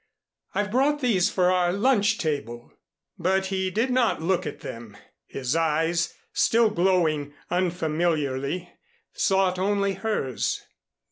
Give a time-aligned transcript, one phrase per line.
[0.55, 2.71] "I've brought these for our lunch table."
[3.19, 4.97] But he did not look at them.
[5.27, 8.67] His eyes, still glowing unfamiliarly,
[9.13, 10.63] sought only hers.